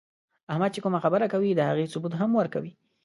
احمد 0.51 0.71
چې 0.75 0.79
کومه 0.83 0.99
خبره 1.05 1.25
کوي، 1.33 1.49
د 1.55 1.61
هغو 1.69 1.91
ثبوت 1.93 2.13
هم 2.17 2.31
ورکوي. 2.39 2.71